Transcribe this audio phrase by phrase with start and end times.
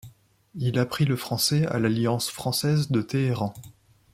[0.55, 3.53] Il apprit le français à l’Alliance française de Téhéran.